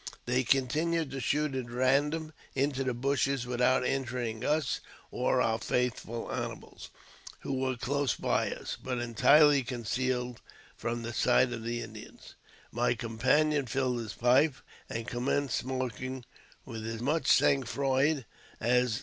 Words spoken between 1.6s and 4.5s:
random into the bushes without injuring